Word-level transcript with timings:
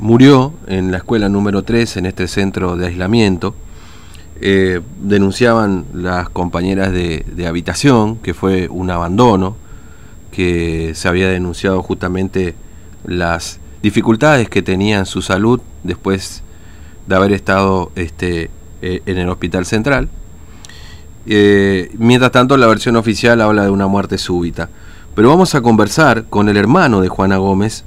murió 0.00 0.54
en 0.66 0.90
la 0.90 0.98
escuela 0.98 1.28
número 1.28 1.62
3, 1.62 1.98
en 1.98 2.06
este 2.06 2.26
centro 2.26 2.76
de 2.76 2.86
aislamiento. 2.86 3.54
Eh, 4.40 4.80
denunciaban 5.02 5.84
las 5.92 6.30
compañeras 6.30 6.92
de, 6.92 7.46
habitación 7.46 8.16
que 8.16 8.32
fue 8.32 8.68
un 8.68 8.90
abandono, 8.90 9.56
que 10.32 10.92
se 10.94 11.08
había 11.08 11.28
denunciado 11.28 11.82
justamente 11.82 12.54
las 13.04 13.60
dificultades 13.82 14.48
que 14.48 14.62
tenía 14.62 14.98
en 14.98 15.06
su 15.06 15.20
salud 15.20 15.60
después 15.82 16.42
de 17.06 17.14
haber 17.14 17.32
estado 17.32 17.92
este, 17.96 18.50
eh, 18.80 19.02
en 19.04 19.18
el 19.18 19.28
hospital 19.28 19.66
central. 19.66 20.08
Eh, 21.26 21.90
mientras 21.98 22.32
tanto, 22.32 22.56
la 22.56 22.66
versión 22.66 22.96
oficial 22.96 23.40
habla 23.42 23.64
de 23.64 23.70
una 23.70 23.86
muerte 23.86 24.16
súbita. 24.16 24.70
Pero 25.14 25.28
vamos 25.28 25.54
a 25.54 25.60
conversar 25.60 26.24
con 26.30 26.48
el 26.48 26.56
hermano 26.56 27.02
de 27.02 27.08
Juana 27.08 27.36
Gómez, 27.36 27.84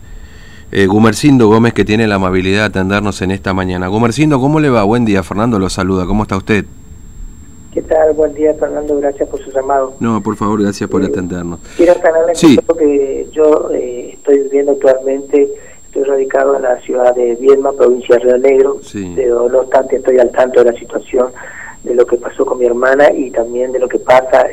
eh, 0.75 0.87
Gumercindo 0.87 1.47
Gómez, 1.49 1.73
que 1.73 1.85
tiene 1.85 2.07
la 2.07 2.15
amabilidad 2.15 2.61
de 2.61 2.65
atendernos 2.65 3.21
en 3.21 3.29
esta 3.29 3.53
mañana. 3.53 3.87
Gumercindo, 3.89 4.39
¿cómo 4.39 4.59
le 4.59 4.71
va? 4.71 4.83
Buen 4.83 5.05
día, 5.05 5.21
Fernando 5.21 5.59
lo 5.59 5.69
saluda. 5.69 6.07
¿Cómo 6.07 6.23
está 6.23 6.35
usted? 6.35 6.65
¿Qué 7.71 7.83
tal? 7.83 8.13
Buen 8.13 8.33
día, 8.33 8.55
Fernando. 8.55 8.97
Gracias 8.97 9.29
por 9.29 9.39
su 9.43 9.51
llamado. 9.51 9.93
No, 9.99 10.21
por 10.23 10.35
favor, 10.35 10.63
gracias 10.63 10.89
por 10.89 11.03
eh, 11.03 11.05
atendernos. 11.05 11.59
Quiero 11.77 11.91
aclararle 11.91 12.33
sí. 12.33 12.57
que 12.79 13.27
yo 13.31 13.69
eh, 13.71 14.13
estoy 14.13 14.39
viviendo 14.39 14.71
actualmente, 14.71 15.47
estoy 15.85 16.03
radicado 16.05 16.55
en 16.55 16.63
la 16.63 16.79
ciudad 16.81 17.13
de 17.15 17.35
Viedma, 17.35 17.71
provincia 17.73 18.15
de 18.15 18.23
Río 18.23 18.37
Negro, 18.39 18.77
pero 19.15 19.49
no 19.49 19.59
obstante 19.59 19.97
estoy 19.97 20.17
al 20.17 20.31
tanto 20.31 20.63
de 20.63 20.71
la 20.71 20.79
situación 20.79 21.27
de 21.83 21.93
lo 21.93 22.07
que 22.07 22.17
pasó 22.17 22.45
con 22.45 22.57
mi 22.57 22.65
hermana 22.65 23.11
y 23.11 23.29
también 23.29 23.71
de 23.73 23.79
lo 23.79 23.87
que 23.87 23.99
pasa 23.99 24.47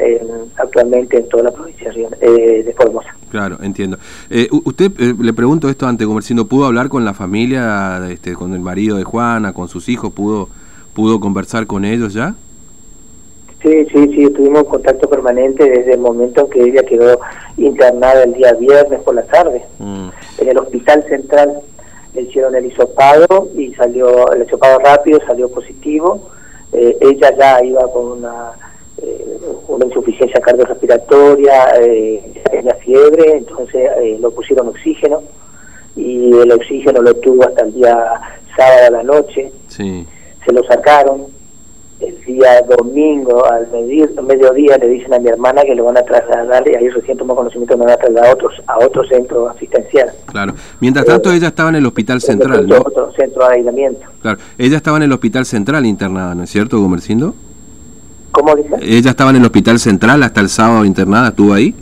actualmente 0.57 1.17
en 1.17 1.29
toda 1.31 1.45
la 1.45 1.53
provincia 1.53 1.91
eh, 2.21 2.63
de 2.63 2.73
Formosa. 2.75 3.15
Claro, 3.31 3.59
entiendo. 3.63 3.99
Eh, 4.29 4.49
usted, 4.65 4.93
eh, 4.99 5.15
le 5.19 5.33
pregunto 5.33 5.69
esto 5.69 5.87
antes, 5.87 6.07
como 6.07 6.21
diciendo, 6.21 6.47
¿pudo 6.47 6.67
hablar 6.67 6.89
con 6.89 7.05
la 7.05 7.15
familia, 7.15 8.01
este, 8.11 8.35
con 8.35 8.55
el 8.55 8.61
marido 8.61 8.97
de 8.97 9.05
Juana, 9.05 9.53
con 9.53 9.69
sus 9.69 9.89
hijos? 9.89 10.13
¿Pudo, 10.13 10.49
pudo 10.95 11.21
conversar 11.21 11.67
con 11.67 11.85
ellos 11.85 12.13
ya? 12.13 12.35
Sí, 13.63 13.87
sí, 13.93 14.13
sí, 14.15 14.31
tuvimos 14.31 14.65
contacto 14.65 15.09
permanente 15.09 15.69
desde 15.69 15.93
el 15.93 16.01
momento 16.01 16.43
en 16.43 16.51
que 16.51 16.63
ella 16.63 16.83
quedó 16.83 17.21
internada 17.59 18.23
el 18.23 18.33
día 18.33 18.55
viernes 18.55 19.01
por 19.03 19.15
la 19.15 19.23
tarde. 19.25 19.63
Mm. 19.79 20.09
En 20.39 20.49
el 20.49 20.59
hospital 20.59 21.05
central 21.09 21.61
le 22.15 22.23
hicieron 22.23 22.55
el 22.55 22.67
hisopado 22.67 23.51
y 23.57 23.73
salió, 23.75 24.33
el 24.33 24.45
hisopado 24.45 24.79
rápido 24.79 25.21
salió 25.27 25.51
positivo 25.51 26.31
eh, 26.73 26.97
ella 27.01 27.35
ya 27.37 27.65
iba 27.65 27.83
con 27.93 28.19
una, 28.19 28.53
eh, 29.03 29.39
una 29.69 29.87
insuficiencia 29.87 30.41
cardiorrespiratoria, 30.41 31.73
eh, 31.81 32.23
tenía 32.51 32.75
fiebre, 32.91 33.39
entonces 33.39 33.89
eh, 34.03 34.19
lo 34.21 34.31
pusieron 34.33 34.69
oxígeno 34.69 35.23
y 35.97 36.33
el 36.33 36.51
oxígeno 36.53 37.03
lo 37.03 37.15
tuvo 37.15 37.45
hasta 37.45 37.63
el 37.63 37.75
día 37.75 37.95
sábado 38.57 38.87
a 38.87 38.91
la 38.91 39.03
noche. 39.03 39.53
Se 39.69 40.53
lo 40.53 40.65
sacaron 40.65 41.27
el 42.01 42.25
día 42.25 42.63
domingo 42.63 43.45
al 43.45 43.69
medir, 43.71 44.11
mediodía 44.23 44.79
le 44.79 44.89
dicen 44.89 45.13
a 45.13 45.19
mi 45.19 45.29
hermana 45.29 45.63
que 45.63 45.75
lo 45.75 45.85
van 45.85 45.99
a 45.99 46.03
trasladar 46.03 46.67
y 46.67 46.75
ahí 46.75 46.89
recién 46.89 47.19
tomó 47.19 47.37
conocimiento 47.37 47.77
lo 47.77 47.85
van 47.85 47.93
a 47.93 47.97
trasladar 47.97 48.31
a 48.31 48.33
otros 48.33 48.55
a 48.67 48.79
otro 48.79 49.05
centro 49.05 49.49
asistencial. 49.51 50.11
Claro. 50.27 50.55
Mientras 50.81 51.05
tanto 51.05 51.31
ella 51.31 51.49
estaba 51.49 51.69
en 51.69 51.77
el 51.77 51.87
hospital 51.87 52.21
central, 52.23 52.67
¿no? 52.67 52.79
Otro 52.79 53.13
centro 53.13 53.47
de 53.47 53.55
aislamiento. 53.55 54.07
Claro. 54.23 54.39
Ella 54.57 54.79
estaba 54.79 54.97
en 54.97 55.03
el 55.05 55.13
hospital 55.13 55.45
central 55.45 55.85
internada, 55.85 56.35
¿no 56.35 56.45
es 56.45 56.51
cierto, 56.51 56.81
Gumercindo? 56.81 57.35
¿Cómo 58.33 58.57
dice? 58.57 58.77
Ella 58.81 59.11
estaba 59.11 59.31
en 59.31 59.37
el 59.37 59.45
hospital 59.45 59.79
central 59.79 60.23
hasta 60.23 60.41
el 60.41 60.49
sábado 60.49 60.85
internada, 60.87 61.29
¿estuvo 61.29 61.53
ahí? 61.53 61.75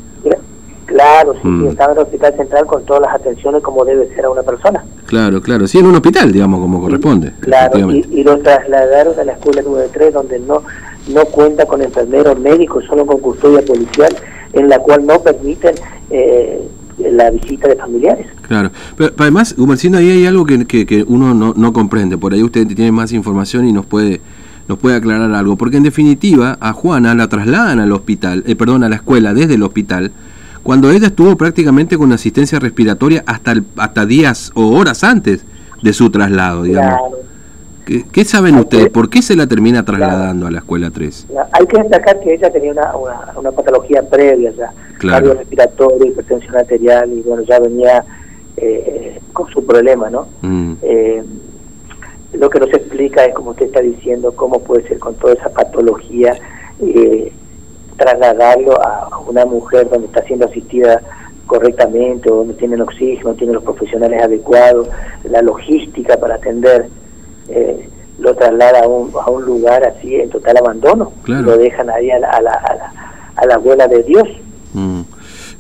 Claro, 0.99 1.35
sí, 1.41 1.47
mm. 1.47 1.69
estaba 1.69 1.93
en 1.93 1.99
el 1.99 2.05
hospital 2.05 2.35
central 2.37 2.67
con 2.67 2.85
todas 2.85 3.03
las 3.03 3.15
atenciones 3.15 3.63
como 3.63 3.85
debe 3.85 4.13
ser 4.17 4.25
a 4.25 4.31
una 4.31 4.43
persona. 4.43 4.85
Claro, 5.07 5.41
claro, 5.41 5.69
sí, 5.69 5.79
en 5.79 5.87
un 5.87 5.95
hospital, 5.95 6.33
digamos, 6.33 6.59
como 6.59 6.81
corresponde. 6.81 7.35
Claro, 7.39 7.93
y, 7.93 8.25
lo 8.25 8.37
trasladaron 8.41 9.17
a 9.17 9.23
la 9.23 9.33
escuela 9.35 9.63
número 9.63 9.87
3, 9.93 10.13
donde 10.13 10.41
no, 10.41 10.65
no 11.07 11.25
cuenta 11.27 11.67
con 11.67 11.83
enfermeros 11.83 12.37
médicos, 12.41 12.85
solo 12.87 13.07
con 13.07 13.21
custodia 13.21 13.65
policial, 13.65 14.13
en 14.53 14.69
la 14.69 14.81
cual 14.81 15.07
no 15.07 15.21
permiten 15.21 15.77
eh, 16.11 16.69
la 16.99 17.31
visita 17.31 17.69
de 17.69 17.77
familiares. 17.77 18.27
Claro, 18.49 18.73
pero, 18.97 19.13
además, 19.19 19.55
Gumercindo, 19.57 19.99
ahí 19.99 20.11
hay 20.11 20.27
algo 20.27 20.45
que, 20.45 20.67
que, 20.67 21.05
uno 21.07 21.33
no, 21.33 21.55
no 21.57 21.73
comprende, 21.73 22.19
por 22.19 22.35
ahí 22.35 22.43
usted 22.43 22.67
tiene 22.67 22.91
más 22.91 23.13
información 23.13 23.69
y 23.69 23.73
nos 23.73 23.87
puede 23.87 24.21
nos 24.67 24.79
puede 24.79 24.97
aclarar 24.97 25.33
algo, 25.33 25.57
porque 25.57 25.79
en 25.79 25.83
definitiva 25.83 26.59
a 26.61 26.75
Juana 26.75 27.15
la 27.15 27.29
trasladan 27.29 27.81
al 27.81 27.91
hospital, 27.91 28.45
eh, 28.47 28.55
perdón, 28.55 28.85
a 28.85 28.91
la 28.91 28.97
escuela 28.97 29.33
desde 29.33 29.55
el 29.55 29.63
hospital, 29.63 30.13
cuando 30.69 30.91
ella 30.91 31.07
estuvo 31.07 31.35
prácticamente 31.35 31.97
con 31.97 32.13
asistencia 32.13 32.59
respiratoria 32.59 33.25
hasta, 33.25 33.55
hasta 33.79 34.05
días 34.05 34.53
o 34.55 34.77
horas 34.77 35.03
antes 35.03 35.43
de 35.83 35.95
su 35.95 36.11
traslado, 36.11 36.65
digamos. 36.65 37.15
¿Qué, 38.13 38.25
saben 38.27 38.57
ustedes? 38.57 38.91
¿Por 38.91 39.09
qué 39.09 39.23
se 39.23 39.35
la 39.35 39.47
termina 39.47 39.83
trasladando 39.83 40.47
a 40.47 40.51
la 40.51 40.59
escuela 40.59 40.91
3? 40.91 41.29
Hay 41.53 41.67
que 41.67 41.79
destacar 41.79 42.21
que 42.21 42.35
ella 42.35 42.53
tenía 42.53 42.73
una, 42.73 42.93
una, 43.35 43.51
patología 43.51 44.03
previa 44.03 44.51
ya, 44.51 44.71
claro. 44.99 45.33
respiratorio, 45.33 46.05
hipertensión 46.05 46.55
arterial, 46.55 47.11
y 47.15 47.23
bueno, 47.23 47.45
ya 47.45 47.61
venía 47.61 48.05
eh, 48.59 49.23
con 49.33 49.49
su 49.49 49.65
problema, 49.65 50.11
¿no? 50.11 50.29
Mm. 50.43 50.73
Eh, 50.83 51.23
lo 52.35 52.51
que 52.51 52.61
nos 52.61 52.69
explica 52.75 53.25
es, 53.25 53.35
como 53.35 53.53
usted 53.53 53.65
está 53.65 53.81
diciendo, 53.81 54.33
cómo 54.37 54.61
puede 54.61 54.87
ser 54.87 54.99
con 54.99 55.15
toda 55.15 55.33
esa 55.33 55.49
patología 55.49 56.37
eh, 56.79 57.33
trasladarlo 57.99 58.81
a 58.81 59.11
una 59.27 59.45
mujer 59.45 59.91
donde 59.91 60.07
está 60.07 60.23
siendo 60.23 60.47
asistida 60.47 61.03
correctamente, 61.47 62.31
donde 62.31 62.55
tienen 62.55 62.81
oxígeno, 62.81 63.35
tienen 63.35 63.55
los 63.55 63.65
profesionales 63.65 64.23
adecuados, 64.23 64.89
la 65.25 65.43
logística 65.43 66.17
para 66.17 66.37
atender, 66.37 66.89
eh, 67.49 67.89
lo 68.19 68.35
traslada 68.35 68.85
a 68.85 68.87
un, 68.87 69.11
a 69.21 69.31
un 69.31 69.45
lugar 69.45 69.83
así 69.85 70.15
en 70.15 70.31
total 70.31 70.59
abandono, 70.59 71.13
lo 71.27 71.57
dejan 71.57 71.91
ahí 71.91 72.11
a 72.11 72.19
la, 72.19 72.29
a 72.29 72.41
la, 72.43 72.93
a 73.37 73.47
la, 73.47 73.55
abuela 73.55 73.89
de 73.89 74.03
Dios. 74.03 74.29
Mm. 74.75 75.01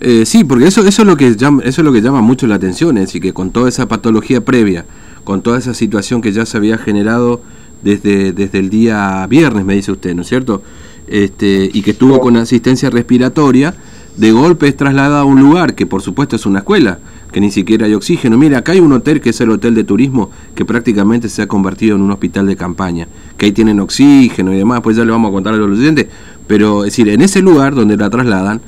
Eh, 0.00 0.26
sí, 0.26 0.44
porque 0.44 0.66
eso, 0.66 0.86
eso, 0.86 1.02
es 1.02 1.08
lo 1.08 1.16
que 1.16 1.34
llama, 1.34 1.62
eso 1.64 1.80
es 1.80 1.84
lo 1.84 1.92
que 1.92 2.02
llama 2.02 2.20
mucho 2.20 2.46
la 2.46 2.56
atención, 2.56 2.98
es 2.98 3.06
decir, 3.06 3.22
que 3.22 3.32
con 3.32 3.50
toda 3.50 3.68
esa 3.68 3.86
patología 3.86 4.42
previa, 4.42 4.84
con 5.24 5.42
toda 5.42 5.58
esa 5.58 5.74
situación 5.74 6.20
que 6.20 6.32
ya 6.32 6.46
se 6.46 6.56
había 6.56 6.78
generado 6.78 7.40
desde, 7.82 8.32
desde 8.32 8.58
el 8.58 8.70
día 8.70 9.26
viernes, 9.28 9.64
me 9.64 9.74
dice 9.74 9.90
usted, 9.90 10.14
¿no 10.14 10.22
es 10.22 10.28
cierto? 10.28 10.62
Este, 11.10 11.70
y 11.72 11.82
que 11.82 11.92
estuvo 11.92 12.20
con 12.20 12.36
asistencia 12.36 12.90
respiratoria, 12.90 13.74
de 14.16 14.32
golpe 14.32 14.66
es 14.66 14.76
trasladada 14.76 15.20
a 15.20 15.24
un 15.24 15.40
lugar 15.40 15.74
que 15.74 15.86
por 15.86 16.02
supuesto 16.02 16.34
es 16.36 16.44
una 16.44 16.58
escuela, 16.58 16.98
que 17.30 17.40
ni 17.40 17.50
siquiera 17.50 17.86
hay 17.86 17.94
oxígeno. 17.94 18.36
Mira, 18.36 18.58
acá 18.58 18.72
hay 18.72 18.80
un 18.80 18.92
hotel 18.92 19.20
que 19.20 19.30
es 19.30 19.40
el 19.40 19.50
hotel 19.50 19.74
de 19.74 19.84
turismo 19.84 20.30
que 20.54 20.64
prácticamente 20.64 21.28
se 21.28 21.42
ha 21.42 21.46
convertido 21.46 21.94
en 21.94 22.02
un 22.02 22.10
hospital 22.10 22.46
de 22.46 22.56
campaña, 22.56 23.06
que 23.36 23.46
ahí 23.46 23.52
tienen 23.52 23.78
oxígeno 23.80 24.52
y 24.52 24.56
demás, 24.56 24.80
pues 24.82 24.96
ya 24.96 25.04
le 25.04 25.12
vamos 25.12 25.30
a 25.30 25.32
contar 25.32 25.54
a 25.54 25.56
los 25.56 25.78
oyentes, 25.78 26.08
pero 26.46 26.84
es 26.84 26.92
decir, 26.92 27.08
en 27.08 27.20
ese 27.20 27.42
lugar 27.42 27.74
donde 27.74 27.96
la 27.96 28.10
trasladan, 28.10 28.60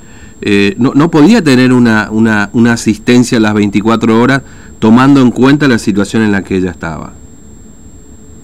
eh, 0.42 0.74
no, 0.78 0.92
no, 0.94 1.10
podía 1.10 1.42
tener 1.42 1.72
una, 1.72 2.08
una, 2.10 2.48
una 2.52 2.72
asistencia 2.72 3.38
a 3.38 3.40
las 3.40 3.52
24 3.52 4.20
horas 4.20 4.42
tomando 4.78 5.20
en 5.20 5.30
cuenta 5.32 5.68
la 5.68 5.78
situación 5.78 6.22
en 6.22 6.32
la 6.32 6.42
que 6.42 6.56
ella 6.56 6.70
estaba. 6.70 7.12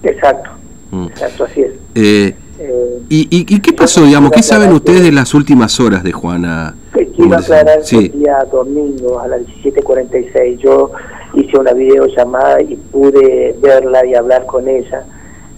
Exacto, 0.03 0.51
mm. 0.91 1.05
exacto, 1.05 1.45
así 1.45 1.61
es. 1.61 1.71
Eh, 1.95 2.35
eh, 2.59 2.99
¿Y, 3.09 3.27
y, 3.29 3.59
qué 3.59 3.73
pasó, 3.73 4.03
digamos? 4.03 4.31
¿Qué 4.31 4.41
saben 4.41 4.71
ustedes 4.71 5.03
de 5.03 5.11
las 5.11 5.33
últimas 5.33 5.79
horas 5.79 6.03
de 6.03 6.11
Juana? 6.11 6.75
quiero 7.15 7.35
aclarar 7.35 7.79
el 7.91 8.11
día 8.11 8.39
domingo 8.51 9.19
a 9.19 9.27
las 9.27 9.41
17.46 9.41 10.57
yo 10.57 10.91
hice 11.33 11.57
una 11.57 11.73
videollamada 11.73 12.61
y 12.61 12.75
pude 12.75 13.55
verla 13.59 14.05
y 14.05 14.15
hablar 14.15 14.45
con 14.45 14.67
ella. 14.67 15.03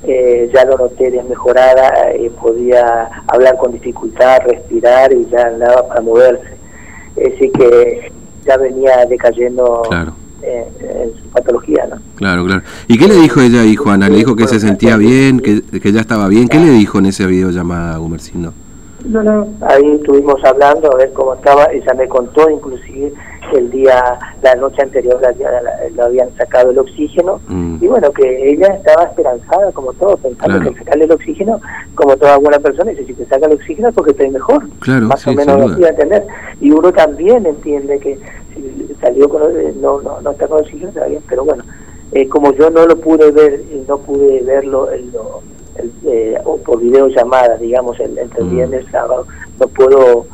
Eh, 0.03 0.49
ya 0.53 0.63
lo 0.65 0.77
noté 0.77 1.11
desmejorada, 1.11 2.11
eh, 2.11 2.31
podía 2.41 3.09
hablar 3.27 3.57
con 3.57 3.73
dificultad, 3.73 4.39
respirar 4.45 5.13
y 5.13 5.25
ya 5.29 5.47
andaba 5.47 5.87
para 5.87 6.01
moverse. 6.01 6.57
Así 7.13 7.49
que 7.51 8.11
ya 8.45 8.57
venía 8.57 9.05
decayendo 9.05 9.83
claro 9.89 10.13
en 10.41 11.13
su 11.15 11.29
patología, 11.29 11.87
¿no? 11.89 11.97
Claro, 12.15 12.45
claro. 12.45 12.61
¿Y 12.87 12.97
qué 12.97 13.07
le 13.07 13.15
dijo 13.15 13.41
ella 13.41 13.61
ahí, 13.61 13.75
Juana? 13.75 14.09
¿Le 14.09 14.17
dijo 14.17 14.35
que 14.35 14.47
se 14.47 14.59
sentía 14.59 14.97
bien, 14.97 15.39
que, 15.39 15.61
que 15.61 15.91
ya 15.91 16.01
estaba 16.01 16.27
bien? 16.27 16.47
¿Qué 16.47 16.59
le 16.59 16.71
dijo 16.71 16.99
en 16.99 17.07
esa 17.07 17.25
videollamada, 17.25 17.97
Gumercindo? 17.97 18.53
No, 19.05 19.23
no, 19.23 19.47
ahí 19.61 19.95
estuvimos 19.95 20.43
hablando 20.43 20.91
a 20.91 20.97
ver 20.97 21.13
cómo 21.13 21.33
estaba, 21.33 21.65
ella 21.71 21.93
me 21.93 22.07
contó 22.07 22.49
inclusive 22.49 23.13
el 23.53 23.71
día, 23.71 24.19
la 24.41 24.55
noche 24.55 24.81
anterior 24.81 25.19
lo 25.95 26.03
habían 26.03 26.29
sacado 26.35 26.71
el 26.71 26.77
oxígeno 26.77 27.39
mm. 27.47 27.77
y 27.81 27.87
bueno, 27.87 28.11
que 28.11 28.51
ella 28.51 28.67
estaba 28.67 29.05
esperanzada 29.05 29.71
como 29.71 29.93
todo, 29.93 30.17
pensando 30.17 30.59
que 30.59 30.77
sacarle 30.77 31.05
el 31.05 31.11
oxígeno, 31.11 31.59
como 31.95 32.15
toda 32.17 32.37
buena 32.37 32.59
persona, 32.59 32.91
dice, 32.91 33.05
si 33.05 33.13
te 33.13 33.25
saca 33.25 33.47
el 33.47 33.53
oxígeno 33.53 33.91
porque 33.91 34.11
estoy 34.11 34.29
mejor, 34.29 34.67
claro, 34.79 35.07
más 35.07 35.25
o 35.27 35.33
menos 35.33 35.77
lo 35.77 35.85
a 35.85 35.89
entender. 35.89 36.25
Y 36.61 36.71
uno 36.71 36.91
también 36.91 37.45
entiende 37.45 37.99
que 37.99 38.19
salió 39.01 39.29
con, 39.29 39.41
no, 39.81 40.01
no, 40.01 40.21
no 40.21 40.31
está 40.31 40.47
con 40.47 40.61
oxígeno, 40.61 40.91
bien, 41.07 41.21
pero 41.27 41.45
bueno, 41.45 41.63
eh, 42.11 42.27
como 42.27 42.53
yo 42.53 42.69
no 42.69 42.85
lo 42.85 42.97
pude 42.97 43.31
ver 43.31 43.61
y 43.71 43.83
no 43.87 43.99
pude 43.99 44.41
verlo 44.41 44.89
el, 44.91 45.11
eh, 46.05 46.37
o 46.43 46.57
por 46.57 46.81
videollamada, 46.81 47.57
digamos, 47.57 47.99
el, 47.99 48.17
entre 48.17 48.43
mm. 48.43 48.51
viernes 48.51 48.85
y 48.87 48.91
sábado, 48.91 49.27
no 49.59 49.67
puedo 49.67 50.25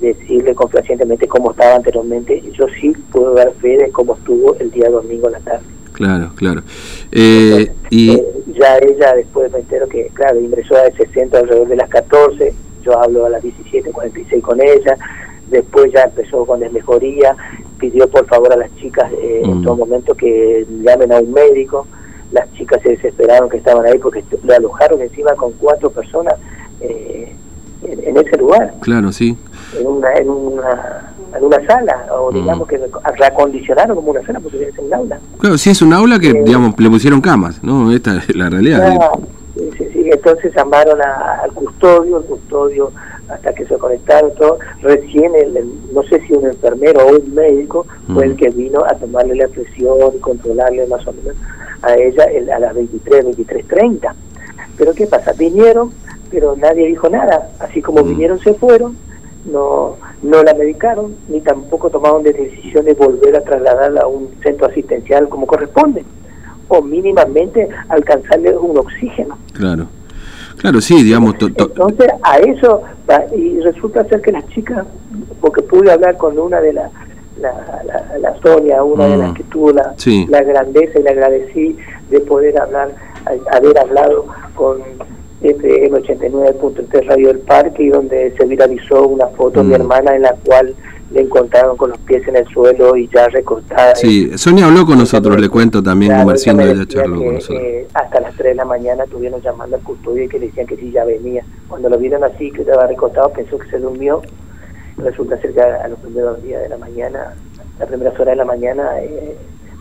decirle 0.00 0.54
complacientemente 0.54 1.26
cómo 1.28 1.50
estaba 1.50 1.76
anteriormente. 1.76 2.42
Yo 2.52 2.66
sí 2.80 2.92
puedo 3.12 3.34
dar 3.34 3.52
fe 3.54 3.76
de 3.76 3.90
cómo 3.90 4.14
estuvo 4.14 4.54
el 4.56 4.70
día 4.70 4.90
domingo 4.90 5.26
en 5.26 5.32
la 5.32 5.40
tarde. 5.40 5.64
Claro, 5.92 6.32
claro. 6.34 6.62
Eh, 7.12 7.70
y 7.90 8.10
eh, 8.10 8.24
ya 8.58 8.78
ella 8.78 9.14
después 9.14 9.50
me 9.52 9.60
entero 9.60 9.88
que, 9.88 10.08
claro, 10.12 10.40
ingresó 10.40 10.74
a 10.76 10.86
ese 10.86 11.06
centro 11.08 11.38
alrededor 11.38 11.68
de 11.68 11.76
las 11.76 11.88
14, 11.88 12.52
yo 12.82 12.98
hablo 12.98 13.26
a 13.26 13.30
las 13.30 13.42
17.46 13.44 14.40
con 14.40 14.60
ella, 14.60 14.96
después 15.50 15.92
ya 15.92 16.02
empezó 16.02 16.44
con 16.44 16.60
desmejoría, 16.60 17.36
pidió 17.78 18.08
por 18.08 18.26
favor 18.26 18.52
a 18.52 18.56
las 18.56 18.74
chicas 18.76 19.10
eh, 19.12 19.42
en 19.44 19.60
mm. 19.60 19.62
todo 19.64 19.76
momento 19.76 20.14
que 20.14 20.66
llamen 20.82 21.12
a 21.12 21.18
un 21.18 21.32
médico, 21.32 21.86
las 22.32 22.52
chicas 22.54 22.80
se 22.82 22.90
desesperaron 22.90 23.48
que 23.48 23.58
estaban 23.58 23.84
ahí 23.86 23.98
porque 23.98 24.24
lo 24.42 24.54
alojaron 24.54 25.00
encima 25.00 25.34
con 25.34 25.52
cuatro 25.52 25.90
personas 25.90 26.34
en, 26.80 27.36
en, 27.82 28.16
ese 28.16 28.36
lugar. 28.36 28.74
Claro, 28.80 29.12
sí. 29.12 29.36
En 29.78 29.86
una, 29.86 30.12
en 30.14 30.28
una 30.28 31.14
en 31.36 31.44
una 31.44 31.66
sala, 31.66 32.06
o 32.12 32.30
mm. 32.30 32.34
digamos 32.34 32.68
que 32.68 32.80
reacondicionaron 33.16 33.96
como 33.96 34.12
una 34.12 34.22
sala, 34.22 34.40
porque 34.40 34.64
es 34.64 34.78
un 34.78 34.92
aula. 34.92 35.18
Claro, 35.38 35.58
sí 35.58 35.70
es 35.70 35.82
un 35.82 35.92
aula 35.92 36.18
que, 36.18 36.30
eh, 36.30 36.42
digamos, 36.44 36.78
le 36.78 36.90
pusieron 36.90 37.20
camas, 37.20 37.62
¿no? 37.62 37.92
Esta 37.92 38.16
es 38.16 38.34
la 38.36 38.50
realidad. 38.50 38.98
sí, 39.54 39.70
sí, 39.78 39.88
sí, 39.92 40.10
entonces 40.10 40.54
llamaron 40.54 41.00
al 41.02 41.50
custodio, 41.52 42.18
el 42.18 42.24
custodio 42.24 42.92
hasta 43.28 43.52
que 43.52 43.64
se 43.66 43.76
conectaron 43.76 44.34
todo, 44.34 44.58
recién 44.82 45.34
el, 45.34 45.58
no 45.92 46.02
sé 46.04 46.20
si 46.26 46.32
un 46.32 46.46
enfermero 46.46 47.06
o 47.06 47.16
un 47.16 47.34
médico 47.34 47.86
fue 48.12 48.26
el 48.26 48.36
que 48.36 48.50
vino 48.50 48.84
a 48.84 48.94
tomarle 48.94 49.34
la 49.34 49.48
presión 49.48 49.98
y 50.16 50.20
controlarle 50.20 50.86
más 50.86 51.06
o 51.06 51.12
menos 51.12 51.34
a 51.82 51.94
ella 51.94 52.26
a 52.54 52.58
las 52.58 52.74
23, 52.74 53.26
23.30. 53.36 54.12
Pero 54.76 54.94
¿qué 54.94 55.06
pasa? 55.06 55.32
Vinieron, 55.32 55.92
pero 56.30 56.56
nadie 56.56 56.86
dijo 56.88 57.08
nada, 57.08 57.50
así 57.60 57.80
como 57.80 58.04
mm. 58.04 58.08
vinieron 58.08 58.38
se 58.40 58.54
fueron, 58.54 58.96
no, 59.50 59.96
no 60.22 60.42
la 60.42 60.54
medicaron 60.54 61.14
ni 61.28 61.40
tampoco 61.40 61.90
tomaron 61.90 62.24
la 62.24 62.32
decisión 62.32 62.84
de 62.84 62.94
volver 62.94 63.36
a 63.36 63.42
trasladarla 63.42 64.02
a 64.02 64.06
un 64.06 64.30
centro 64.42 64.66
asistencial 64.66 65.28
como 65.28 65.46
corresponde 65.46 66.04
o 66.68 66.80
mínimamente 66.82 67.68
alcanzarle 67.88 68.56
un 68.56 68.78
oxígeno. 68.78 69.38
Claro, 69.52 69.86
claro, 70.58 70.80
sí, 70.80 71.02
digamos. 71.02 71.34
Entonces 71.40 72.08
a 72.22 72.38
eso, 72.38 72.82
y 73.36 73.60
resulta 73.60 74.04
ser 74.04 74.20
que 74.20 74.32
las 74.32 74.46
chicas, 74.48 74.86
porque 75.40 75.62
pude 75.62 75.90
hablar 75.90 76.16
con 76.16 76.38
una 76.38 76.60
de 76.60 76.72
las, 76.72 76.90
la, 77.40 77.52
la, 78.20 78.40
Sonia, 78.40 78.82
una 78.82 79.06
de 79.06 79.16
las 79.16 79.30
mm. 79.30 79.34
que 79.34 79.44
tuvo 79.44 79.72
la, 79.72 79.94
la 80.28 80.42
grandeza 80.42 80.98
y 80.98 81.02
le 81.02 81.10
agradecí 81.10 81.76
de 82.10 82.20
poder 82.20 82.60
hablar, 82.60 82.90
haber 83.52 83.78
hablado 83.78 84.26
con 84.54 84.78
FM 85.42 85.98
89.3 86.00 87.06
Radio 87.06 87.28
del 87.28 87.40
Parque 87.40 87.82
y 87.82 87.88
donde 87.88 88.34
se 88.36 88.46
viralizó 88.46 89.06
una 89.06 89.26
foto 89.28 89.60
de 89.60 89.64
mi 89.64 89.72
mm. 89.72 89.80
hermana 89.80 90.16
en 90.16 90.22
la 90.22 90.34
cual 90.44 90.74
le 91.10 91.20
encontraron 91.20 91.76
con 91.76 91.90
los 91.90 91.98
pies 91.98 92.26
en 92.26 92.36
el 92.36 92.46
suelo 92.48 92.96
y 92.96 93.08
ya 93.08 93.28
recortada. 93.28 93.94
Sí, 93.94 94.36
Sonia 94.36 94.66
habló 94.66 94.86
con 94.86 94.98
nosotros, 94.98 95.40
le 95.40 95.48
cuento 95.48 95.82
también, 95.82 96.12
claro, 96.12 96.32
ella 96.32 96.86
charló 96.86 97.18
con 97.22 97.34
nosotros. 97.34 97.62
hasta 97.92 98.20
las 98.20 98.34
3 98.34 98.48
de 98.48 98.54
la 98.54 98.64
mañana 98.64 99.04
estuvieron 99.04 99.40
llamando 99.40 99.76
al 99.76 99.82
custodio 99.82 100.24
y 100.24 100.28
que 100.28 100.38
le 100.38 100.46
decían 100.46 100.66
que 100.66 100.76
sí 100.76 100.90
ya 100.90 101.04
venía. 101.04 101.44
Cuando 101.68 101.88
lo 101.88 101.98
vieron 101.98 102.24
así, 102.24 102.50
que 102.50 102.62
estaba 102.62 102.86
recortado, 102.86 103.32
pensó 103.32 103.58
que 103.58 103.68
se 103.70 103.78
durmió. 103.78 104.22
Resulta 104.96 105.40
ser 105.40 105.52
que 105.52 105.60
a, 105.60 105.88
los 105.88 105.98
primeros 105.98 106.42
días 106.42 106.62
de 106.62 106.68
la 106.68 106.78
mañana, 106.78 107.34
las 107.78 107.88
primeras 107.88 108.14
horas 108.14 108.32
de 108.32 108.36
la 108.36 108.44
mañana, 108.44 109.00
eh, 109.00 109.36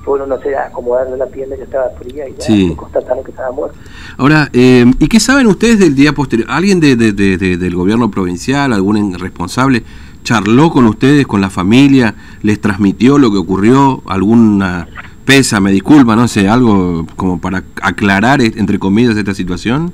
bueno, 0.06 0.26
no 0.26 0.40
sé, 0.42 0.56
acomodarle 0.56 1.18
la 1.18 1.28
pierna 1.28 1.56
ya 1.56 1.64
estaba 1.64 1.90
fría 1.92 2.28
y 2.28 2.34
ya 2.34 2.42
sí. 2.42 2.76
constataron 2.76 3.24
que 3.24 3.32
estaba 3.32 3.52
muerto. 3.52 3.78
Ahora, 4.18 4.50
eh, 4.52 4.86
¿y 5.00 5.08
qué 5.08 5.20
saben 5.20 5.48
ustedes 5.48 5.80
del 5.80 5.96
día 5.96 6.14
posterior? 6.14 6.50
¿Alguien 6.52 6.80
de, 6.80 6.96
de, 6.96 7.14
del 7.14 7.76
gobierno 7.76 8.12
provincial, 8.12 8.74
algún 8.74 9.18
responsable, 9.18 9.84
charló 10.24 10.72
con 10.72 10.86
ustedes, 10.86 11.28
con 11.28 11.42
la 11.42 11.50
familia, 11.50 12.16
les 12.42 12.60
transmitió 12.60 13.18
lo 13.18 13.32
que 13.32 13.38
ocurrió, 13.38 14.02
alguna 14.08 14.88
pesa, 15.26 15.60
me 15.60 15.72
disculpa, 15.72 16.16
no 16.16 16.28
sé, 16.28 16.48
algo 16.48 17.06
como 17.16 17.40
para 17.40 17.64
aclarar, 17.82 18.42
entre 18.42 18.80
comillas, 18.80 19.16
esta 19.18 19.34
situación? 19.34 19.92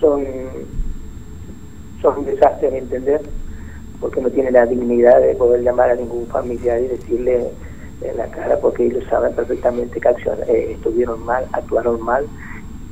Son, 0.00 0.22
son 2.02 2.18
un 2.18 2.26
desastre, 2.26 2.70
¿me 2.70 2.78
entender? 2.78 3.22
Porque 4.00 4.20
no 4.20 4.30
tiene 4.30 4.50
la 4.50 4.66
dignidad 4.66 5.20
de 5.20 5.34
poder 5.34 5.62
llamar 5.62 5.90
a 5.90 5.94
ningún 5.94 6.26
familiar 6.26 6.80
y 6.80 6.88
decirle 6.88 7.48
en 8.02 8.16
la 8.16 8.26
cara 8.26 8.58
porque 8.60 8.86
ellos 8.86 9.04
saben 9.08 9.34
perfectamente 9.34 10.00
que 10.00 10.08
eh, 10.48 10.72
estuvieron 10.72 11.24
mal, 11.24 11.44
actuaron 11.52 12.02
mal 12.02 12.26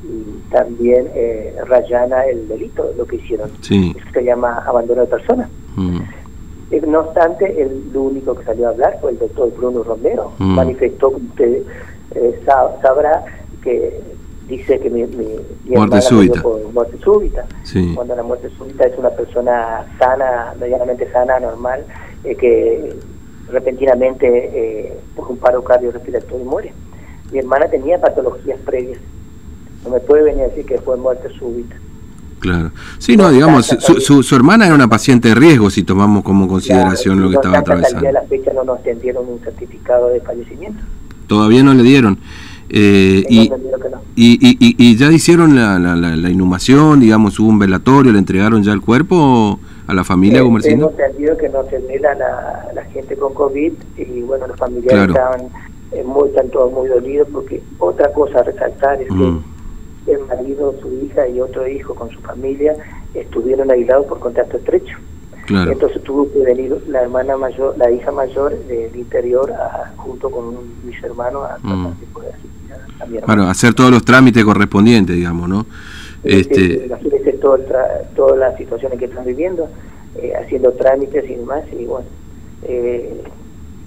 y 0.05 0.51
también 0.51 1.09
eh, 1.15 1.55
rayana 1.67 2.25
el 2.25 2.49
delito, 2.49 2.93
lo 2.97 3.07
que 3.07 3.17
hicieron. 3.17 3.51
Eso 3.61 4.11
se 4.13 4.25
llama 4.25 4.63
abandono 4.67 5.03
de 5.03 5.07
persona. 5.09 5.49
Eh, 6.93 6.95
no 6.95 7.01
obstante, 7.01 7.63
el, 7.63 7.91
lo 7.93 8.03
único 8.03 8.35
que 8.35 8.45
salió 8.45 8.67
a 8.67 8.71
hablar 8.71 8.99
fue 9.01 9.13
el 9.13 9.19
doctor 9.19 9.53
Bruno 9.57 9.83
Romero. 9.83 10.33
Mm. 10.39 10.55
Manifestó, 10.55 11.09
usted 11.09 11.63
eh, 12.15 12.41
sabrá, 12.45 13.25
que 13.63 14.01
dice 14.49 14.79
que 14.79 14.91
mi, 14.91 15.05
mi, 15.05 15.27
muerte 15.67 16.01
súbita. 16.03 16.43
Por 16.43 16.73
muerte 16.73 16.99
súbita. 16.99 17.47
Cuando 17.95 18.17
la 18.17 18.23
muerte 18.23 18.51
súbita 18.59 18.87
es 18.87 18.99
una 18.99 19.11
persona 19.11 19.87
sana, 19.99 20.55
medianamente 20.59 21.11
sana, 21.13 21.41
normal, 21.41 21.85
que 22.23 22.95
repentinamente 23.49 24.27
eh, 24.27 24.99
por 25.17 25.31
un 25.31 25.39
paro 25.39 25.63
cardiorrespiratorio 25.63 26.45
muere. 26.45 26.73
Mi 27.31 27.39
hermana 27.39 27.69
tenía 27.69 28.01
patologías 28.01 28.59
previas. 28.61 28.99
No 29.85 29.91
me 29.91 30.01
puede 30.01 30.25
venir 30.25 30.43
a 30.45 30.49
decir 30.49 30.67
que 30.67 30.79
fue 30.79 30.97
muerte 30.97 31.29
súbita. 31.39 31.77
Claro. 32.43 32.73
Sí, 32.99 33.17
no, 33.17 33.31
digamos, 33.31 33.67
su, 33.67 34.23
su, 34.25 34.35
hermana 34.35 34.67
era 34.67 34.75
una 34.75 34.89
paciente 34.89 35.29
de 35.29 35.37
riesgo 35.37 35.71
si 35.71 35.85
tomamos 35.85 36.25
como 36.25 36.49
consideración 36.49 37.23
lo 37.23 37.29
que 37.29 37.37
estaba 37.37 37.59
atravesando. 37.59 37.99
Hasta 37.99 38.13
la 38.21 38.23
fecha 38.23 38.53
no 38.53 38.65
nos 38.65 38.83
tendieron 38.83 39.29
un 39.29 39.39
certificado 39.39 40.09
de 40.09 40.21
fallecimiento. 40.21 40.83
Todavía 41.29 41.63
no 41.63 41.73
le 41.73 41.85
dieron. 41.85 42.19
Eh, 42.69 43.23
y, 43.29 43.53
y, 44.17 44.57
y, 44.57 44.97
ya 44.97 45.13
hicieron 45.13 45.55
la, 45.55 45.79
la, 45.79 45.95
la, 45.95 46.31
inhumación, 46.31 46.99
digamos, 46.99 47.39
hubo 47.39 47.49
un 47.49 47.61
velatorio, 47.61 48.11
le 48.11 48.19
entregaron 48.19 48.65
ya 48.65 48.73
el 48.73 48.81
cuerpo 48.81 49.61
a 49.87 49.95
la 49.95 50.03
familia 50.03 50.41
eh, 50.41 50.59
Tengo 50.63 50.91
entendido 50.91 51.37
que 51.37 51.49
no 51.49 51.65
se 51.67 51.79
vela 51.79 52.15
la, 52.15 52.73
la 52.75 52.85
gente 52.87 53.15
con 53.17 53.35
COVID 53.35 53.73
y 53.99 54.21
bueno, 54.23 54.49
los 54.49 54.57
familiares 54.57 55.11
estaban 55.11 55.43
eh, 55.93 56.03
muy, 56.03 56.31
están 56.31 56.49
todos 56.49 56.73
muy 56.73 56.89
dolidos 56.89 57.29
porque 57.33 57.63
otra 57.79 58.11
cosa 58.13 58.41
a 58.41 58.43
resaltar 58.43 59.01
es 59.01 59.09
que 59.09 59.15
mm. 59.15 59.45
El 60.07 60.21
marido, 60.27 60.75
su 60.81 60.93
hija 61.05 61.29
y 61.29 61.41
otro 61.41 61.67
hijo 61.67 61.95
con 61.95 62.11
su 62.11 62.21
familia 62.21 62.75
estuvieron 63.15 63.71
aislados 63.71 64.07
por 64.07 64.19
contacto 64.19 64.57
estrecho. 64.57 64.97
Entonces 65.49 66.03
tuvo 66.03 66.33
que 66.33 66.39
venir 66.39 66.83
la 66.89 67.03
hermana 67.03 67.37
mayor, 67.37 67.77
la 67.77 67.91
hija 67.91 68.11
mayor 68.11 68.57
del 68.67 68.95
interior 68.95 69.53
junto 69.97 70.31
con 70.31 70.57
mis 70.85 71.03
hermanos 71.03 71.43
a 71.51 71.59
mm. 71.63 71.95
poder 72.13 72.35
a, 73.01 73.07
mi 73.07 73.19
Bueno, 73.19 73.49
hacer 73.49 73.75
todos 73.75 73.91
los 73.91 74.05
trámites 74.05 74.45
correspondientes, 74.45 75.17
digamos, 75.17 75.49
¿no? 75.49 75.67
Este, 76.23 76.87
este... 76.87 77.33
todo 77.41 77.59
todas 78.15 78.39
las 78.39 78.57
situaciones 78.57 78.99
que 78.99 79.07
están 79.07 79.25
viviendo, 79.25 79.69
eh, 80.15 80.33
haciendo 80.41 80.73
trámites 80.73 81.29
y 81.29 81.35
demás, 81.35 81.65
y 81.73 81.85
bueno, 81.85 82.07
eh, 82.63 83.23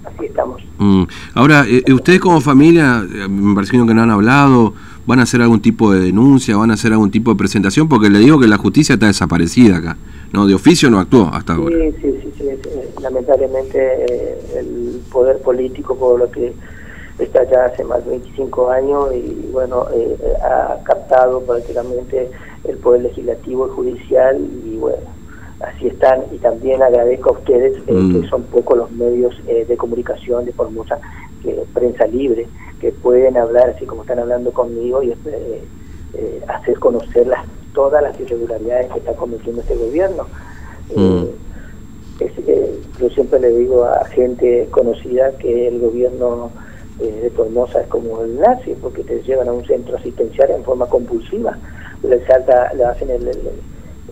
así 0.04 0.26
estamos. 0.26 0.62
Mm. 0.78 1.04
Ahora, 1.34 1.64
eh, 1.66 1.82
ustedes 1.92 2.20
como 2.20 2.40
familia, 2.42 3.02
me 3.28 3.54
parece 3.54 3.72
que 3.72 3.78
no 3.78 4.02
han 4.02 4.10
hablado, 4.10 4.74
¿van 5.06 5.20
a 5.20 5.22
hacer 5.22 5.40
algún 5.42 5.60
tipo 5.60 5.92
de 5.92 6.00
denuncia, 6.00 6.56
van 6.56 6.70
a 6.70 6.74
hacer 6.74 6.92
algún 6.92 7.10
tipo 7.10 7.30
de 7.30 7.36
presentación? 7.36 7.88
Porque 7.88 8.10
le 8.10 8.18
digo 8.18 8.38
que 8.38 8.46
la 8.46 8.58
justicia 8.58 8.94
está 8.94 9.06
desaparecida 9.06 9.76
acá, 9.76 9.96
¿no? 10.32 10.46
De 10.46 10.54
oficio 10.54 10.90
no 10.90 10.98
actuó 10.98 11.30
hasta 11.32 11.54
ahora. 11.54 11.76
Sí, 11.76 11.94
sí, 12.22 12.32
sí, 12.38 12.44
lamentablemente 13.00 14.58
el 14.58 15.00
poder 15.10 15.38
político, 15.38 15.96
por 15.96 16.18
lo 16.18 16.30
que 16.30 16.52
está 17.18 17.44
ya 17.44 17.66
hace 17.66 17.84
más 17.84 18.04
de 18.04 18.10
25 18.10 18.70
años 18.70 19.14
y 19.14 19.48
bueno, 19.52 19.86
eh, 19.94 20.16
ha 20.42 20.82
captado 20.84 21.40
prácticamente 21.40 22.30
el 22.64 22.76
poder 22.78 23.02
legislativo 23.02 23.66
y 23.66 23.70
judicial 23.70 24.38
y 24.64 24.76
bueno, 24.76 24.98
así 25.60 25.86
están 25.86 26.24
y 26.32 26.38
también 26.38 26.82
agradezco 26.82 27.30
a 27.30 27.38
ustedes 27.38 27.76
eh, 27.86 27.92
mm. 27.92 28.20
que 28.20 28.28
son 28.28 28.42
pocos 28.44 28.76
los 28.76 28.90
medios 28.92 29.34
eh, 29.46 29.64
de 29.66 29.76
comunicación 29.76 30.44
de 30.44 30.52
Formosa, 30.52 30.98
que 31.42 31.64
prensa 31.72 32.06
libre, 32.06 32.46
que 32.80 32.92
pueden 32.92 33.36
hablar 33.36 33.70
así 33.70 33.86
como 33.86 34.02
están 34.02 34.18
hablando 34.18 34.52
conmigo 34.52 35.02
y 35.02 35.12
hacer 36.48 36.78
conocer 36.78 37.26
las, 37.26 37.44
todas 37.72 38.02
las 38.02 38.18
irregularidades 38.18 38.90
que 38.92 38.98
está 38.98 39.14
cometiendo 39.14 39.60
este 39.60 39.76
gobierno. 39.76 40.26
Mm. 40.94 41.24
yo 43.00 43.10
siempre 43.10 43.40
le 43.40 43.50
digo 43.50 43.84
a 43.84 44.04
gente 44.06 44.68
conocida 44.70 45.32
que 45.38 45.68
el 45.68 45.80
gobierno 45.80 46.50
eh, 47.00 47.20
de 47.22 47.30
Formosa 47.30 47.82
es 47.82 47.88
como 47.88 48.22
el 48.22 48.40
nazi, 48.40 48.74
porque 48.80 49.04
te 49.04 49.22
llevan 49.22 49.48
a 49.48 49.52
un 49.52 49.66
centro 49.66 49.96
asistencial 49.96 50.50
en 50.50 50.64
forma 50.64 50.86
compulsiva. 50.86 51.58
Le, 52.02 52.24
salta, 52.26 52.72
le 52.74 52.84
hacen 52.84 53.10
el, 53.10 53.28
el, 53.28 53.40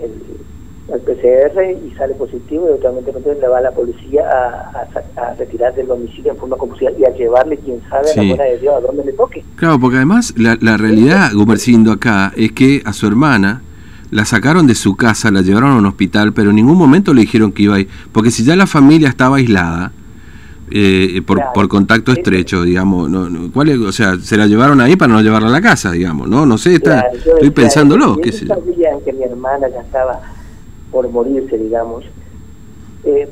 el, 0.02 0.22
PCR 0.86 1.62
y 1.62 1.90
sale 1.96 2.14
positivo 2.14 2.66
y 2.68 2.72
automáticamente 2.72 3.40
le 3.40 3.48
va 3.48 3.58
a 3.58 3.62
la 3.62 3.70
policía 3.70 4.28
a, 4.28 5.20
a, 5.20 5.34
retirar 5.34 5.74
del 5.74 5.86
domicilio 5.86 6.32
en 6.32 6.38
forma 6.38 6.56
compulsiva 6.56 6.90
y 6.98 7.04
a 7.04 7.10
llevarle, 7.10 7.56
quién 7.56 7.80
sabe, 7.88 8.10
a 8.10 8.16
la 8.16 8.22
buena 8.22 8.44
de 8.44 8.58
Dios, 8.58 8.74
a 8.76 8.80
donde 8.80 9.04
le 9.04 9.12
toque. 9.12 9.44
Claro, 9.56 9.80
porque 9.80 9.96
además 9.96 10.34
la, 10.36 10.58
la 10.60 10.76
realidad, 10.76 11.30
Gumercindo, 11.32 11.92
acá 11.92 12.32
es 12.36 12.52
que 12.52 12.82
a 12.84 12.92
su 12.92 13.06
hermana 13.06 13.62
la 14.10 14.24
sacaron 14.24 14.66
de 14.66 14.74
su 14.74 14.94
casa, 14.94 15.30
la 15.30 15.40
llevaron 15.40 15.72
a 15.72 15.76
un 15.76 15.86
hospital, 15.86 16.32
pero 16.32 16.50
en 16.50 16.56
ningún 16.56 16.76
momento 16.76 17.14
le 17.14 17.22
dijeron 17.22 17.50
que 17.52 17.64
iba 17.64 17.76
a 17.76 17.80
ir. 17.80 17.88
Porque 18.12 18.30
si 18.30 18.44
ya 18.44 18.54
la 18.54 18.66
familia 18.66 19.08
estaba 19.08 19.36
aislada, 19.36 19.92
eh, 20.70 21.20
por, 21.26 21.40
por 21.52 21.68
contacto 21.68 22.12
estrecho, 22.12 22.62
digamos. 22.62 23.10
No, 23.10 23.28
¿cuál 23.52 23.68
es? 23.68 23.78
O 23.78 23.92
sea, 23.92 24.16
se 24.18 24.36
la 24.36 24.46
llevaron 24.46 24.80
ahí 24.80 24.96
para 24.96 25.12
no 25.12 25.20
llevarla 25.20 25.48
a 25.48 25.52
la 25.52 25.60
casa, 25.60 25.92
digamos, 25.92 26.28
¿no? 26.28 26.46
No 26.46 26.58
sé, 26.58 26.74
está, 26.76 27.00
estoy 27.12 27.50
pensándolo. 27.50 28.16
Qué 28.16 28.32
sé 28.32 28.46
que 29.04 29.12
mi 29.12 29.24
hermana 29.24 29.68
ya 29.68 29.80
estaba 29.80 30.20
por 30.94 31.08
morirse, 31.08 31.58
digamos. 31.58 32.04
Eh, 33.02 33.28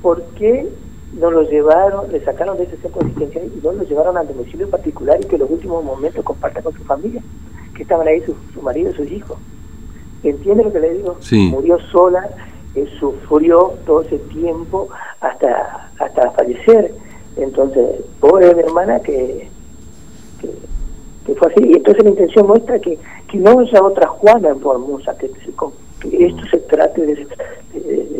¿Por 0.00 0.22
qué 0.38 0.66
no 1.12 1.30
lo 1.30 1.42
llevaron, 1.42 2.10
le 2.10 2.24
sacaron 2.24 2.56
de 2.56 2.64
ese 2.64 2.78
centro 2.78 3.02
asistencial 3.02 3.44
y 3.44 3.60
no 3.62 3.72
lo 3.72 3.84
llevaron 3.84 4.16
al 4.16 4.26
domicilio 4.26 4.70
particular 4.70 5.18
y 5.20 5.26
que 5.26 5.36
en 5.36 5.42
los 5.42 5.50
últimos 5.50 5.84
momentos 5.84 6.24
comparta 6.24 6.62
con 6.62 6.72
su 6.72 6.82
familia? 6.84 7.22
Que 7.74 7.82
estaban 7.82 8.08
ahí 8.08 8.22
su, 8.22 8.34
su 8.54 8.62
marido 8.62 8.90
y 8.92 8.94
sus 8.94 9.10
hijos. 9.10 9.36
¿Entiende 10.22 10.64
lo 10.64 10.72
que 10.72 10.80
le 10.80 10.94
digo? 10.94 11.18
Murió 11.50 11.78
sola, 11.92 12.30
eh, 12.74 12.88
sufrió 12.98 13.74
todo 13.84 14.00
ese 14.00 14.18
tiempo 14.18 14.88
hasta 15.20 15.90
hasta 15.98 16.30
fallecer. 16.30 16.94
Entonces, 17.36 18.00
pobre 18.20 18.54
mi 18.54 18.60
hermana 18.62 19.00
que, 19.00 19.50
que, 20.40 21.34
fue 21.34 21.48
así. 21.48 21.62
Y 21.62 21.74
entonces 21.74 22.02
la 22.04 22.10
intención 22.10 22.46
muestra 22.46 22.78
que, 22.78 22.98
que 23.28 23.36
no 23.36 23.58
haya 23.58 23.82
otra 23.82 24.06
Juana 24.08 24.48
en 24.48 24.60
Formosa, 24.60 25.14
que, 25.18 25.30
que 26.10 26.26
esto 26.26 26.42
se 26.50 26.58
trate 26.58 27.02
de, 27.04 27.26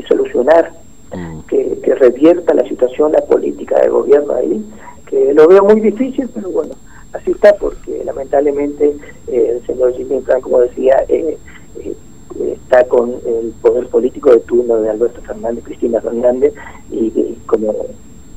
solucionar, 0.08 0.72
mm. 1.14 1.40
que, 1.48 1.78
que 1.82 1.94
revierta 1.94 2.54
la 2.54 2.66
situación, 2.68 3.12
la 3.12 3.22
política 3.22 3.80
del 3.80 3.90
gobierno 3.90 4.34
ahí, 4.34 4.64
que 5.06 5.32
lo 5.34 5.48
veo 5.48 5.64
muy 5.64 5.80
difícil, 5.80 6.28
pero 6.34 6.50
bueno, 6.50 6.74
así 7.12 7.30
está, 7.30 7.54
porque 7.56 8.02
lamentablemente 8.04 8.96
eh, 9.28 9.56
el 9.56 9.66
señor 9.66 9.94
Jimmy 9.94 10.20
Frank, 10.20 10.42
como 10.42 10.60
decía, 10.60 11.04
eh, 11.08 11.38
eh, 11.80 11.94
está 12.52 12.84
con 12.84 13.10
el 13.24 13.52
poder 13.62 13.86
político 13.88 14.30
de 14.30 14.40
turno 14.40 14.76
de 14.78 14.90
Alberto 14.90 15.22
Fernández, 15.22 15.64
Cristina 15.64 16.00
Fernández, 16.00 16.52
y, 16.90 17.10
como 17.46 17.74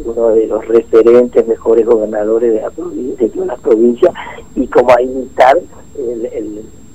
uno 0.06 0.30
de 0.30 0.48
los 0.48 0.66
referentes 0.68 1.46
mejores 1.46 1.86
gobernadores 1.86 2.54
de 2.54 2.62
la, 2.62 2.70
de 2.70 3.46
la 3.46 3.58
provincia, 3.58 4.14
y 4.56 4.68
como 4.68 4.92
a 4.92 5.02
imitar 5.02 5.60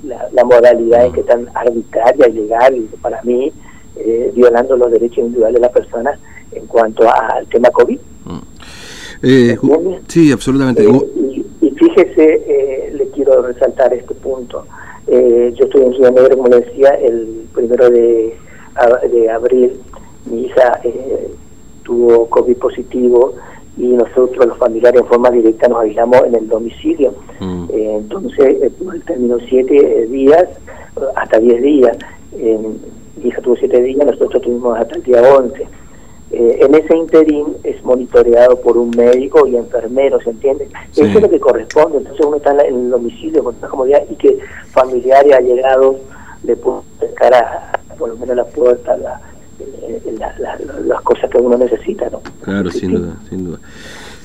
la, 0.04 0.44
modalidad 0.44 1.06
en 1.06 1.12
que 1.12 1.22
tan 1.22 1.48
arbitraria, 1.54 2.28
ilegal, 2.28 2.76
y 2.76 2.96
para 3.00 3.22
mí, 3.22 3.52
eh, 3.96 4.32
violando 4.34 4.76
los 4.76 4.90
derechos 4.90 5.18
individuales 5.18 5.54
de 5.54 5.60
las 5.60 5.72
personas 5.72 6.18
en 6.52 6.66
cuanto 6.66 7.08
al 7.08 7.46
tema 7.48 7.70
COVID. 7.70 7.98
Mm. 8.24 8.38
Eh, 9.22 9.58
sí, 10.08 10.32
absolutamente. 10.32 10.84
Eh, 10.84 11.00
y, 11.16 11.66
y, 11.66 11.70
fíjese, 11.70 12.90
le 12.92 13.08
quiero 13.10 13.42
resaltar 13.42 13.94
este 13.94 14.14
punto. 14.14 14.64
Eh, 15.06 15.52
yo 15.56 15.64
estoy 15.66 15.82
en 15.82 15.92
Ciudad 15.94 16.12
Negra, 16.12 16.36
como 16.36 16.48
decía, 16.48 16.90
el 16.90 17.46
primero 17.52 17.90
de, 17.90 18.36
de 19.12 19.30
abril. 19.30 19.80
Mi 20.26 20.46
hija 20.46 20.80
eh, 20.82 21.30
tuvo 21.82 22.28
COVID 22.30 22.56
positivo 22.56 23.34
y 23.76 23.86
nosotros, 23.88 24.46
los 24.46 24.58
familiares, 24.58 25.00
en 25.00 25.06
forma 25.06 25.30
directa 25.30 25.68
nos 25.68 25.80
aislamos 25.82 26.24
en 26.24 26.34
el 26.34 26.48
domicilio. 26.48 27.12
Mm. 27.40 27.64
Eh, 27.72 27.96
entonces, 27.96 28.62
el 28.62 29.02
término 29.02 29.38
siete 29.48 30.06
días, 30.06 30.46
hasta 31.16 31.38
diez 31.38 31.60
días. 31.62 31.96
mi 32.32 33.28
hija 33.28 33.40
tuvo 33.42 33.56
siete 33.56 33.82
días, 33.82 34.06
nosotros 34.06 34.42
tuvimos 34.42 34.78
hasta 34.78 34.96
el 34.96 35.02
día 35.02 35.22
once. 35.22 35.66
Eh, 36.36 36.58
en 36.62 36.74
ese 36.74 36.96
interín 36.96 37.56
es 37.62 37.80
monitoreado 37.84 38.60
por 38.60 38.76
un 38.76 38.90
médico 38.90 39.46
y 39.46 39.56
enfermero, 39.56 40.20
¿se 40.20 40.30
entiende? 40.30 40.68
Eso 40.90 41.04
es 41.04 41.22
lo 41.22 41.30
que 41.30 41.38
corresponde, 41.38 41.98
entonces 41.98 42.26
uno 42.26 42.38
está 42.38 42.50
en, 42.66 42.74
el 42.74 42.90
domicilio 42.90 43.44
con 43.44 43.54
toda 43.54 43.68
comodidad 43.68 44.02
y 44.10 44.16
que 44.16 44.38
familiares 44.72 45.32
allegados 45.32 45.96
le 46.42 46.56
puedan 46.56 46.82
acercar 46.96 47.34
a, 47.34 47.72
por 47.96 48.08
lo 48.08 48.16
menos 48.16 48.34
la 48.34 48.44
puerta, 48.46 49.20
eh, 49.82 50.16
las 50.86 51.02
cosas 51.02 51.30
que 51.30 51.38
uno 51.38 51.56
necesita, 51.56 52.08
¿no? 52.10 52.20
Claro, 52.42 52.70
sin 52.70 52.92
duda, 52.92 53.16
sin 53.28 53.44
duda. 53.44 53.58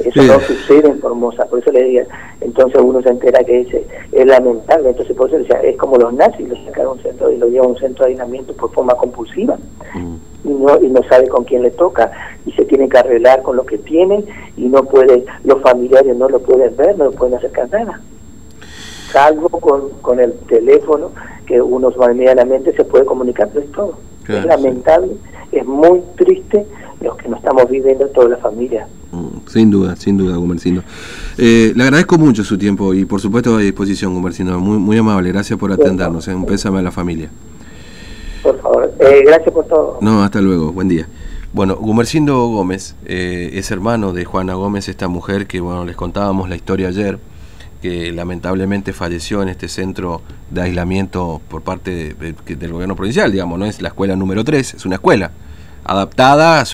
Eso 0.04 0.24
no 0.24 0.40
sucede 0.40 0.88
en 0.88 1.00
Formosa, 1.00 1.46
por 1.46 1.60
eso 1.60 1.72
le 1.72 1.84
digo, 1.84 2.06
entonces 2.40 2.82
uno 2.82 3.02
se 3.02 3.10
entera 3.10 3.44
que 3.44 3.62
es, 3.62 3.68
es 4.14 4.26
lamentable, 4.26 4.90
entonces 4.90 5.16
por 5.16 5.28
eso 5.28 5.40
decía, 5.40 5.60
es 5.62 5.76
como 5.76 5.98
los 5.98 6.14
nazis, 6.14 6.48
lo 6.48 6.56
sacaron 6.64 6.98
un 6.98 7.04
centro 7.04 7.30
y 7.32 7.38
lo 7.38 7.48
llevan 7.50 7.68
a 7.68 7.72
un 7.72 7.80
centro 7.80 8.06
de 8.06 8.12
aislamiento 8.12 8.54
por 8.54 8.72
forma 8.72 8.94
compulsiva. 8.94 9.58
Mm 9.94 10.16
y 10.44 10.50
no, 10.50 10.82
y 10.82 10.88
no 10.88 11.04
sabe 11.04 11.28
con 11.28 11.44
quién 11.44 11.64
le 11.64 11.72
toca 11.72 12.12
y 12.46 12.52
se 12.54 12.66
tiene 12.66 12.88
que 12.88 12.98
arreglar 12.98 13.42
con 13.42 13.56
lo 13.56 13.66
que 13.66 13.78
tiene 13.78 14.24
y 14.56 14.68
no 14.68 14.84
puede, 14.84 15.26
los 15.44 15.62
familiares 15.62 16.16
no 16.16 16.30
lo 16.30 16.40
pueden 16.40 16.76
ver, 16.78 16.98
no 16.98 17.06
lo 17.06 17.12
pueden 17.12 17.36
acercar 17.36 17.70
nada. 17.70 18.02
Salvo 19.12 19.50
con, 19.50 19.90
con 20.02 20.20
el 20.20 20.34
teléfono 20.48 21.12
que 21.46 21.62
uno 21.62 21.92
medianamente 22.14 22.74
se 22.74 22.84
puede 22.86 23.06
comunicar, 23.06 23.50
pero 23.52 23.66
es 23.66 23.72
todo. 23.72 23.98
Es 24.38 24.46
lamentable, 24.46 25.14
es 25.52 25.66
muy 25.66 26.02
triste 26.18 26.66
lo 27.02 27.16
que 27.18 27.30
nos 27.30 27.40
estamos 27.40 27.70
viviendo 27.70 28.08
toda 28.08 28.30
la 28.30 28.38
familia. 28.38 28.88
Mm, 29.12 29.48
sin 29.48 29.72
duda, 29.72 29.96
sin 29.96 30.18
duda, 30.18 30.36
Gumercindo. 30.36 30.84
Eh, 31.38 31.74
le 31.76 31.84
agradezco 31.84 32.18
mucho 32.18 32.44
su 32.44 32.58
tiempo 32.58 32.94
y 32.94 33.06
por 33.06 33.20
supuesto 33.22 33.56
a 33.56 33.60
disposición, 33.60 34.14
Gumercindo. 34.14 34.60
Muy, 34.60 34.78
muy 34.78 34.98
amable, 34.98 35.32
gracias 35.32 35.58
por 35.58 35.72
atendernos. 35.72 36.28
Eh, 36.28 36.36
un 36.36 36.46
pésame 36.46 36.80
a 36.80 36.82
la 36.82 36.92
familia. 36.92 37.30
Por 38.44 38.60
favor. 38.62 38.92
Eh, 39.00 39.24
gracias 39.26 39.54
por 39.54 39.66
todo. 39.66 39.98
No, 40.02 40.24
hasta 40.24 40.42
luego. 40.42 40.72
Buen 40.72 40.88
día. 40.88 41.08
Bueno, 41.52 41.76
Gumercindo 41.78 42.48
Gómez 42.48 42.96
eh, 43.06 43.50
es 43.54 43.72
hermano 43.72 44.14
de 44.14 44.24
Juana 44.24 44.54
Gómez, 44.54 44.88
esta 44.88 45.08
mujer 45.08 45.48
que, 45.48 45.60
bueno, 45.60 45.84
les 45.84 45.96
contábamos 45.96 46.48
la 46.48 46.56
historia 46.56 46.90
ayer, 46.90 47.18
que 47.82 48.12
lamentablemente 48.12 48.94
falleció 48.94 49.42
en 49.42 49.50
este 49.50 49.68
centro 49.68 50.22
de 50.50 50.62
aislamiento 50.62 51.42
por 51.48 51.62
parte 51.62 52.14
del 52.14 52.72
gobierno 52.72 52.96
provincial, 52.96 53.32
digamos, 53.32 53.58
no 53.58 53.66
es 53.66 53.82
la 53.82 53.90
escuela 53.90 54.16
número 54.16 54.44
3, 54.44 54.74
es 54.76 54.86
una 54.86 54.96
escuela 54.96 55.32
adaptada 55.84 56.60
a 56.60 56.66